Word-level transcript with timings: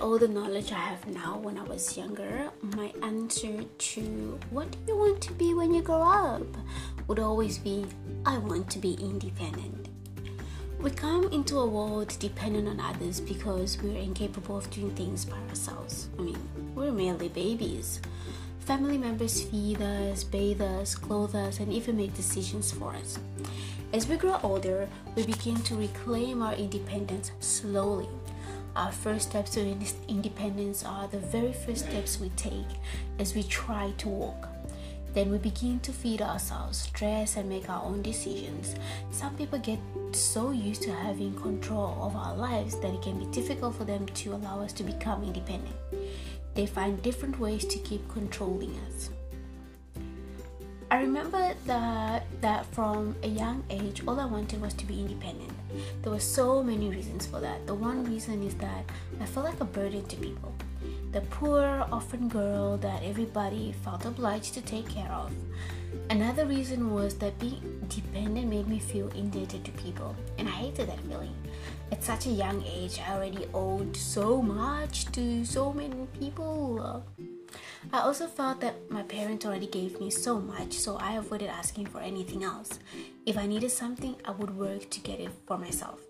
all 0.00 0.18
the 0.18 0.28
knowledge 0.28 0.72
I 0.72 0.78
have 0.78 1.06
now 1.08 1.38
when 1.38 1.58
I 1.58 1.62
was 1.62 1.96
younger, 1.96 2.50
my 2.62 2.92
answer 3.02 3.62
to 3.62 4.38
what 4.50 4.70
do 4.70 4.78
you 4.88 4.96
want 4.96 5.20
to 5.22 5.32
be 5.34 5.52
when 5.54 5.74
you 5.74 5.82
grow 5.82 6.02
up 6.02 6.42
would 7.06 7.18
always 7.18 7.58
be 7.58 7.86
I 8.24 8.38
want 8.38 8.70
to 8.70 8.78
be 8.78 8.94
independent. 8.94 9.88
We 10.80 10.90
come 10.90 11.30
into 11.30 11.58
a 11.58 11.66
world 11.66 12.16
dependent 12.18 12.68
on 12.68 12.80
others 12.80 13.20
because 13.20 13.76
we're 13.82 13.98
incapable 13.98 14.56
of 14.56 14.70
doing 14.70 14.90
things 14.92 15.26
by 15.26 15.36
ourselves. 15.48 16.08
I 16.18 16.22
mean, 16.22 16.38
we're 16.74 16.92
merely 16.92 17.28
babies. 17.28 18.00
Family 18.60 18.96
members 18.96 19.42
feed 19.42 19.82
us, 19.82 20.24
bathe 20.24 20.62
us, 20.62 20.94
clothe 20.94 21.34
us, 21.34 21.60
and 21.60 21.70
even 21.72 21.96
make 21.98 22.14
decisions 22.14 22.72
for 22.72 22.94
us. 22.94 23.18
As 23.92 24.06
we 24.06 24.16
grow 24.16 24.38
older, 24.42 24.88
we 25.16 25.26
begin 25.26 25.56
to 25.62 25.74
reclaim 25.74 26.42
our 26.42 26.54
independence 26.54 27.32
slowly. 27.40 28.08
Our 28.76 28.92
first 28.92 29.30
steps 29.30 29.50
to 29.52 29.76
independence 30.08 30.84
are 30.84 31.08
the 31.08 31.18
very 31.18 31.52
first 31.52 31.86
steps 31.86 32.20
we 32.20 32.28
take 32.30 32.78
as 33.18 33.34
we 33.34 33.42
try 33.42 33.92
to 33.98 34.08
walk. 34.08 34.48
Then 35.12 35.32
we 35.32 35.38
begin 35.38 35.80
to 35.80 35.92
feed 35.92 36.22
ourselves, 36.22 36.86
dress, 36.90 37.36
and 37.36 37.48
make 37.48 37.68
our 37.68 37.84
own 37.84 38.00
decisions. 38.00 38.76
Some 39.10 39.34
people 39.34 39.58
get 39.58 39.80
so 40.12 40.52
used 40.52 40.82
to 40.82 40.92
having 40.92 41.34
control 41.34 41.98
of 42.00 42.14
our 42.14 42.36
lives 42.36 42.78
that 42.78 42.94
it 42.94 43.02
can 43.02 43.18
be 43.18 43.26
difficult 43.32 43.74
for 43.74 43.84
them 43.84 44.06
to 44.06 44.34
allow 44.34 44.60
us 44.60 44.72
to 44.74 44.84
become 44.84 45.24
independent. 45.24 45.74
They 46.54 46.66
find 46.66 47.02
different 47.02 47.40
ways 47.40 47.64
to 47.64 47.78
keep 47.80 48.08
controlling 48.08 48.78
us. 48.86 49.10
I 50.92 51.00
remember 51.00 51.54
that 51.66 52.24
that 52.40 52.66
from 52.66 53.16
a 53.22 53.28
young 53.28 53.64
age, 53.68 54.02
all 54.06 54.18
I 54.18 54.24
wanted 54.26 54.60
was 54.60 54.74
to 54.74 54.86
be 54.86 55.00
independent. 55.00 55.52
There 56.02 56.12
were 56.12 56.20
so 56.20 56.62
many 56.62 56.88
reasons 56.88 57.26
for 57.26 57.40
that. 57.40 57.66
The 57.66 57.74
one 57.74 58.04
reason 58.04 58.42
is 58.42 58.54
that 58.56 58.84
I 59.20 59.26
felt 59.26 59.46
like 59.46 59.60
a 59.60 59.64
burden 59.64 60.06
to 60.06 60.16
people 60.16 60.54
the 61.12 61.20
poor 61.22 61.84
orphan 61.90 62.28
girl 62.28 62.76
that 62.76 63.02
everybody 63.02 63.72
felt 63.84 64.04
obliged 64.04 64.54
to 64.54 64.60
take 64.60 64.88
care 64.88 65.10
of. 65.10 65.32
Another 66.08 66.46
reason 66.46 66.94
was 66.94 67.16
that 67.18 67.36
being 67.40 67.84
dependent 67.88 68.48
made 68.48 68.68
me 68.68 68.78
feel 68.78 69.08
indebted 69.08 69.64
to 69.64 69.72
people, 69.72 70.14
and 70.38 70.48
I 70.48 70.52
hated 70.52 70.88
that 70.88 71.00
feeling. 71.00 71.34
At 71.90 72.04
such 72.04 72.26
a 72.26 72.30
young 72.30 72.62
age, 72.64 73.00
I 73.00 73.14
already 73.14 73.46
owed 73.52 73.96
so 73.96 74.40
much 74.40 75.06
to 75.12 75.44
so 75.44 75.72
many 75.72 76.06
people. 76.18 77.04
I 77.92 78.00
also 78.00 78.26
felt 78.26 78.60
that 78.60 78.90
my 78.90 79.02
parents 79.02 79.44
already 79.44 79.66
gave 79.66 80.00
me 80.00 80.10
so 80.10 80.40
much, 80.40 80.72
so 80.72 80.96
I 80.96 81.14
avoided 81.14 81.48
asking 81.48 81.86
for 81.86 82.00
anything 82.00 82.44
else. 82.44 82.78
If 83.26 83.38
I 83.38 83.46
needed 83.46 83.70
something, 83.70 84.16
I 84.24 84.32
would 84.32 84.56
work 84.56 84.90
to 84.90 85.00
get 85.00 85.20
it 85.20 85.30
for 85.46 85.58
myself 85.58 86.00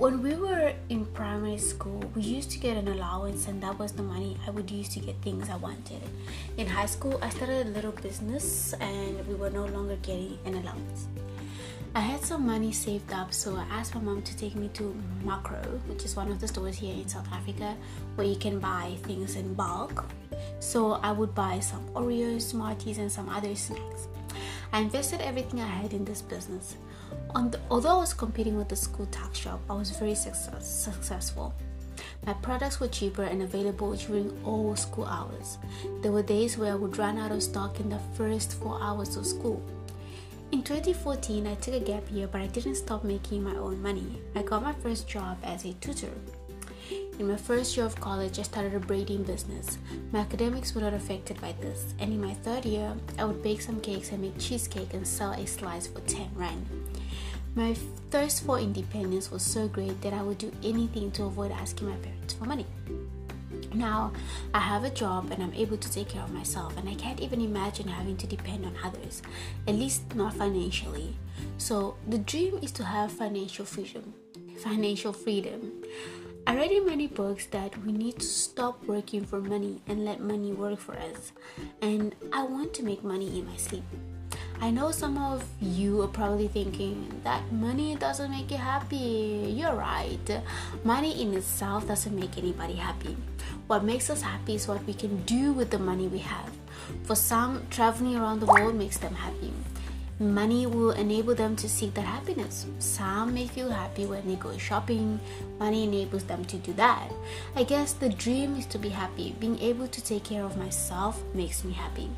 when 0.00 0.22
we 0.22 0.34
were 0.34 0.72
in 0.88 1.04
primary 1.12 1.58
school, 1.58 2.02
we 2.16 2.22
used 2.22 2.50
to 2.52 2.58
get 2.58 2.78
an 2.78 2.88
allowance, 2.88 3.48
and 3.48 3.62
that 3.62 3.78
was 3.78 3.92
the 3.92 4.02
money 4.02 4.34
I 4.46 4.50
would 4.50 4.70
use 4.70 4.88
to 4.94 5.00
get 5.00 5.14
things 5.20 5.50
I 5.50 5.56
wanted. 5.56 6.00
In 6.56 6.66
high 6.66 6.86
school, 6.86 7.18
I 7.20 7.28
started 7.28 7.66
a 7.66 7.70
little 7.70 7.92
business, 7.92 8.72
and 8.80 9.26
we 9.28 9.34
were 9.34 9.50
no 9.50 9.66
longer 9.66 9.96
getting 9.96 10.38
an 10.46 10.54
allowance. 10.54 11.06
I 11.92 12.00
had 12.00 12.24
some 12.24 12.46
money 12.46 12.70
saved 12.70 13.12
up, 13.12 13.34
so 13.34 13.56
I 13.56 13.64
asked 13.68 13.96
my 13.96 14.00
mom 14.00 14.22
to 14.22 14.36
take 14.36 14.54
me 14.54 14.68
to 14.74 14.94
Makro, 15.24 15.60
which 15.88 16.04
is 16.04 16.14
one 16.14 16.30
of 16.30 16.40
the 16.40 16.46
stores 16.46 16.78
here 16.78 16.94
in 16.94 17.08
South 17.08 17.26
Africa 17.32 17.76
where 18.14 18.28
you 18.28 18.36
can 18.36 18.60
buy 18.60 18.94
things 19.02 19.34
in 19.34 19.54
bulk. 19.54 20.04
So 20.60 20.92
I 21.02 21.10
would 21.10 21.34
buy 21.34 21.58
some 21.58 21.88
Oreos, 21.88 22.42
Smarties, 22.42 22.98
and 22.98 23.10
some 23.10 23.28
other 23.28 23.56
snacks. 23.56 24.06
I 24.72 24.82
invested 24.82 25.20
everything 25.20 25.60
I 25.60 25.66
had 25.66 25.92
in 25.92 26.04
this 26.04 26.22
business. 26.22 26.76
The, 27.34 27.58
although 27.68 27.96
I 27.96 27.98
was 27.98 28.14
competing 28.14 28.56
with 28.56 28.68
the 28.68 28.76
school 28.76 29.06
tuck 29.10 29.34
shop, 29.34 29.60
I 29.68 29.74
was 29.74 29.90
very 29.90 30.14
success, 30.14 30.64
successful. 30.64 31.52
My 32.24 32.34
products 32.34 32.78
were 32.78 32.86
cheaper 32.86 33.24
and 33.24 33.42
available 33.42 33.94
during 33.96 34.30
all 34.44 34.76
school 34.76 35.06
hours. 35.06 35.58
There 36.02 36.12
were 36.12 36.22
days 36.22 36.56
where 36.56 36.72
I 36.72 36.76
would 36.76 36.98
run 36.98 37.18
out 37.18 37.32
of 37.32 37.42
stock 37.42 37.80
in 37.80 37.88
the 37.88 37.98
first 38.14 38.52
four 38.54 38.78
hours 38.80 39.16
of 39.16 39.26
school. 39.26 39.60
In 40.52 40.64
2014, 40.64 41.46
I 41.46 41.54
took 41.54 41.74
a 41.74 41.80
gap 41.80 42.02
year, 42.10 42.26
but 42.26 42.40
I 42.40 42.48
didn't 42.48 42.74
stop 42.74 43.04
making 43.04 43.44
my 43.44 43.54
own 43.54 43.80
money. 43.80 44.20
I 44.34 44.42
got 44.42 44.64
my 44.64 44.72
first 44.72 45.06
job 45.06 45.38
as 45.44 45.64
a 45.64 45.74
tutor. 45.74 46.10
In 47.20 47.28
my 47.28 47.36
first 47.36 47.76
year 47.76 47.86
of 47.86 47.94
college, 48.00 48.36
I 48.40 48.42
started 48.42 48.74
a 48.74 48.80
braiding 48.80 49.22
business. 49.22 49.78
My 50.10 50.18
academics 50.18 50.74
were 50.74 50.80
not 50.80 50.92
affected 50.92 51.40
by 51.40 51.54
this, 51.60 51.94
and 52.00 52.12
in 52.12 52.20
my 52.20 52.34
third 52.34 52.64
year, 52.64 52.92
I 53.16 53.26
would 53.26 53.44
bake 53.44 53.60
some 53.60 53.80
cakes 53.80 54.10
and 54.10 54.22
make 54.22 54.38
cheesecake 54.40 54.92
and 54.92 55.06
sell 55.06 55.32
a 55.32 55.46
slice 55.46 55.86
for 55.86 56.00
10 56.00 56.30
rand. 56.34 56.66
My 57.54 57.74
thirst 58.10 58.42
for 58.42 58.58
independence 58.58 59.30
was 59.30 59.42
so 59.42 59.68
great 59.68 60.00
that 60.02 60.12
I 60.12 60.22
would 60.22 60.38
do 60.38 60.50
anything 60.64 61.12
to 61.12 61.24
avoid 61.24 61.52
asking 61.52 61.90
my 61.90 61.96
parents 61.96 62.34
for 62.34 62.46
money. 62.46 62.66
Now 63.72 64.12
I 64.52 64.58
have 64.58 64.84
a 64.84 64.90
job 64.90 65.30
and 65.30 65.42
I'm 65.42 65.54
able 65.54 65.76
to 65.76 65.92
take 65.92 66.08
care 66.08 66.22
of 66.22 66.32
myself, 66.32 66.76
and 66.76 66.88
I 66.88 66.94
can't 66.94 67.20
even 67.20 67.40
imagine 67.40 67.88
having 67.88 68.16
to 68.16 68.26
depend 68.26 68.66
on 68.66 68.74
others, 68.84 69.22
at 69.68 69.74
least 69.74 70.14
not 70.14 70.34
financially. 70.34 71.16
So, 71.58 71.96
the 72.08 72.18
dream 72.18 72.58
is 72.62 72.72
to 72.72 72.84
have 72.84 73.12
financial 73.12 73.64
freedom. 73.64 74.12
Financial 74.58 75.12
freedom. 75.12 75.84
I 76.46 76.56
read 76.56 76.72
in 76.72 76.86
many 76.86 77.06
books 77.06 77.46
that 77.46 77.76
we 77.84 77.92
need 77.92 78.18
to 78.18 78.26
stop 78.26 78.84
working 78.86 79.24
for 79.24 79.40
money 79.40 79.80
and 79.86 80.04
let 80.04 80.20
money 80.20 80.52
work 80.52 80.78
for 80.78 80.96
us, 80.96 81.32
and 81.80 82.14
I 82.32 82.42
want 82.42 82.74
to 82.74 82.82
make 82.82 83.04
money 83.04 83.38
in 83.38 83.46
my 83.46 83.56
sleep. 83.56 83.84
I 84.62 84.70
know 84.70 84.90
some 84.90 85.16
of 85.16 85.42
you 85.60 86.02
are 86.02 86.08
probably 86.08 86.48
thinking 86.48 87.08
that 87.24 87.50
money 87.50 87.96
doesn't 87.96 88.30
make 88.30 88.50
you 88.50 88.58
happy. 88.58 89.54
You're 89.56 89.74
right. 89.74 90.42
Money 90.84 91.22
in 91.22 91.32
itself 91.32 91.88
doesn't 91.88 92.14
make 92.14 92.36
anybody 92.36 92.74
happy. 92.74 93.16
What 93.70 93.84
makes 93.84 94.10
us 94.10 94.20
happy 94.20 94.56
is 94.56 94.66
what 94.66 94.84
we 94.84 94.92
can 94.92 95.22
do 95.22 95.52
with 95.52 95.70
the 95.70 95.78
money 95.78 96.08
we 96.08 96.18
have. 96.18 96.50
For 97.04 97.14
some, 97.14 97.68
traveling 97.70 98.16
around 98.16 98.40
the 98.40 98.46
world 98.46 98.74
makes 98.74 98.96
them 98.96 99.14
happy. 99.14 99.52
Money 100.18 100.66
will 100.66 100.90
enable 100.90 101.36
them 101.36 101.54
to 101.54 101.68
seek 101.68 101.94
that 101.94 102.00
happiness. 102.04 102.66
Some 102.80 103.32
may 103.32 103.46
feel 103.46 103.70
happy 103.70 104.06
when 104.06 104.26
they 104.26 104.34
go 104.34 104.58
shopping. 104.58 105.20
Money 105.60 105.84
enables 105.84 106.24
them 106.24 106.44
to 106.46 106.56
do 106.56 106.72
that. 106.72 107.12
I 107.54 107.62
guess 107.62 107.92
the 107.92 108.08
dream 108.08 108.56
is 108.56 108.66
to 108.66 108.78
be 108.78 108.88
happy. 108.88 109.36
Being 109.38 109.60
able 109.60 109.86
to 109.86 110.02
take 110.02 110.24
care 110.24 110.42
of 110.42 110.56
myself 110.56 111.22
makes 111.32 111.62
me 111.62 111.72
happy. 111.72 112.10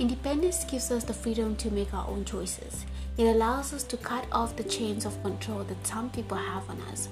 Independence 0.00 0.64
gives 0.64 0.90
us 0.90 1.04
the 1.04 1.14
freedom 1.14 1.54
to 1.58 1.70
make 1.70 1.94
our 1.94 2.08
own 2.08 2.24
choices. 2.24 2.86
It 3.16 3.26
allows 3.26 3.72
us 3.72 3.84
to 3.84 3.96
cut 3.96 4.26
off 4.32 4.56
the 4.56 4.64
chains 4.64 5.04
of 5.04 5.22
control 5.22 5.62
that 5.62 5.86
some 5.86 6.10
people 6.10 6.36
have 6.36 6.68
on 6.68 6.80
us. 6.90 7.08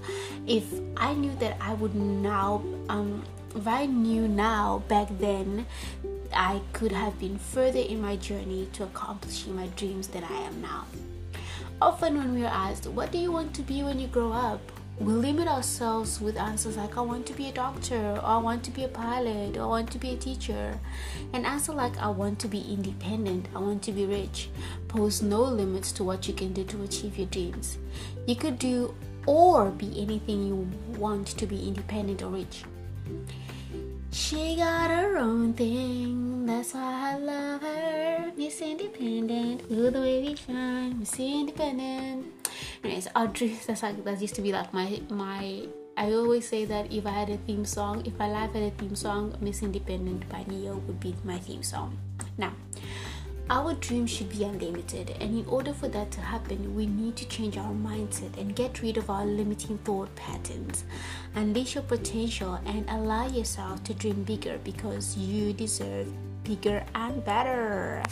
If 0.48 0.64
I 0.96 1.14
knew 1.14 1.36
that 1.36 1.56
I 1.60 1.74
would 1.74 1.94
now, 1.94 2.64
um, 2.88 3.22
if 3.54 3.66
I 3.66 3.86
knew 3.86 4.28
now 4.28 4.82
back 4.88 5.08
then, 5.18 5.66
I 6.32 6.60
could 6.72 6.92
have 6.92 7.18
been 7.18 7.38
further 7.38 7.80
in 7.80 8.00
my 8.00 8.16
journey 8.16 8.68
to 8.74 8.84
accomplishing 8.84 9.56
my 9.56 9.66
dreams 9.68 10.08
than 10.08 10.24
I 10.24 10.42
am 10.42 10.62
now. 10.62 10.86
Often, 11.82 12.18
when 12.18 12.34
we 12.34 12.44
are 12.44 12.52
asked, 12.68 12.86
What 12.86 13.10
do 13.10 13.18
you 13.18 13.32
want 13.32 13.54
to 13.54 13.62
be 13.62 13.82
when 13.82 13.98
you 13.98 14.06
grow 14.06 14.32
up? 14.32 14.60
we 15.00 15.14
limit 15.14 15.48
ourselves 15.48 16.20
with 16.20 16.36
answers 16.36 16.76
like 16.76 16.98
I 16.98 17.00
want 17.00 17.24
to 17.26 17.32
be 17.32 17.48
a 17.48 17.52
doctor, 17.52 17.96
or 17.96 18.22
I 18.22 18.36
want 18.36 18.62
to 18.64 18.70
be 18.70 18.84
a 18.84 18.88
pilot, 18.88 19.56
or 19.56 19.62
I 19.62 19.66
want 19.66 19.90
to 19.92 19.98
be 19.98 20.10
a 20.10 20.16
teacher. 20.16 20.78
An 21.32 21.46
answer 21.46 21.72
like 21.72 21.96
I 21.96 22.08
want 22.08 22.38
to 22.40 22.48
be 22.48 22.60
independent, 22.70 23.48
I 23.54 23.60
want 23.60 23.82
to 23.84 23.92
be 23.92 24.04
rich, 24.04 24.50
pose 24.88 25.22
no 25.22 25.42
limits 25.42 25.90
to 25.92 26.04
what 26.04 26.28
you 26.28 26.34
can 26.34 26.52
do 26.52 26.64
to 26.64 26.82
achieve 26.82 27.16
your 27.16 27.28
dreams. 27.28 27.78
You 28.26 28.36
could 28.36 28.58
do 28.58 28.94
or 29.24 29.70
be 29.70 30.02
anything 30.02 30.46
you 30.46 30.68
want 30.98 31.28
to 31.28 31.46
be 31.46 31.66
independent 31.66 32.22
or 32.22 32.28
rich. 32.28 32.64
She 34.10 34.56
got 34.56 34.90
her 34.90 35.18
own 35.18 35.54
thing, 35.54 36.46
that's 36.46 36.74
why 36.74 37.14
I 37.14 37.18
love 37.18 37.62
her. 37.62 38.32
Miss 38.36 38.60
Independent, 38.60 39.62
ooh 39.70 39.90
the 39.90 40.00
way 40.00 40.22
we 40.22 40.36
shine, 40.36 40.98
Miss 40.98 41.18
Independent. 41.18 42.26
Anyways, 42.82 43.08
dreams 43.32 43.66
that's 43.66 43.82
like 43.82 44.02
that 44.04 44.20
used 44.20 44.34
to 44.34 44.42
be 44.42 44.52
like 44.52 44.72
my 44.72 45.00
my 45.10 45.66
I 45.96 46.12
always 46.12 46.48
say 46.48 46.64
that 46.64 46.90
if 46.92 47.04
I 47.04 47.10
had 47.10 47.28
a 47.28 47.36
theme 47.44 47.64
song, 47.64 48.06
if 48.06 48.16
my 48.18 48.30
life 48.30 48.52
had 48.52 48.62
a 48.62 48.70
theme 48.70 48.96
song, 48.96 49.36
Miss 49.40 49.62
Independent 49.62 50.28
by 50.28 50.44
Ne-Yo 50.48 50.80
would 50.86 50.98
be 50.98 51.14
my 51.24 51.36
theme 51.36 51.62
song. 51.62 51.98
Now, 52.38 52.52
our 53.50 53.74
dreams 53.74 54.10
should 54.10 54.30
be 54.30 54.44
unlimited, 54.44 55.10
and 55.18 55.36
in 55.36 55.44
order 55.46 55.72
for 55.72 55.88
that 55.88 56.12
to 56.12 56.20
happen, 56.20 56.76
we 56.76 56.86
need 56.86 57.16
to 57.16 57.26
change 57.26 57.58
our 57.58 57.72
mindset 57.72 58.38
and 58.38 58.54
get 58.54 58.80
rid 58.80 58.96
of 58.96 59.10
our 59.10 59.26
limiting 59.26 59.76
thought 59.78 60.14
patterns. 60.14 60.84
Unleash 61.34 61.74
your 61.74 61.82
potential 61.82 62.60
and 62.64 62.88
allow 62.88 63.26
yourself 63.26 63.82
to 63.84 63.94
dream 63.94 64.22
bigger 64.22 64.58
because 64.62 65.16
you 65.16 65.52
deserve 65.52 66.06
bigger 66.44 66.84
and 66.94 67.24
better. 67.24 68.04